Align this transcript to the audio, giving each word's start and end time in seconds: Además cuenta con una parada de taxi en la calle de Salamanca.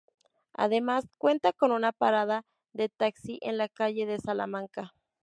Además 0.55 1.07
cuenta 1.19 1.53
con 1.53 1.71
una 1.71 1.91
parada 1.91 2.43
de 2.73 2.89
taxi 2.89 3.37
en 3.43 3.59
la 3.59 3.69
calle 3.69 4.07
de 4.07 4.17
Salamanca. 4.17 4.95